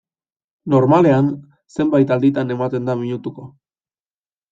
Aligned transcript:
Normalean 0.73 1.27
zenbait 1.75 2.13
alditan 2.15 2.53
ematen 2.55 2.89
da 2.89 2.97
minutuko. 3.03 3.47